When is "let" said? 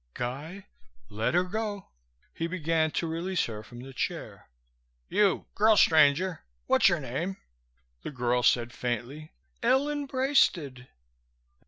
1.09-1.35